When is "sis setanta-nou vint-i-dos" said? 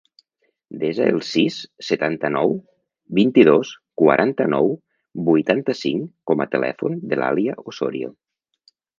1.31-3.73